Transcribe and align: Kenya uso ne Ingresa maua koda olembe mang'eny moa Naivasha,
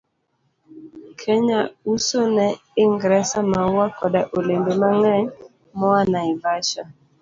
Kenya 1.21 1.59
uso 1.93 2.21
ne 2.35 2.47
Ingresa 2.83 3.37
maua 3.51 3.85
koda 3.97 4.21
olembe 4.37 4.71
mang'eny 4.81 5.25
moa 5.79 6.01
Naivasha, 6.11 6.83